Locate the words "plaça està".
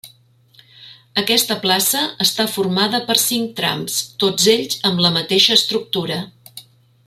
1.65-2.45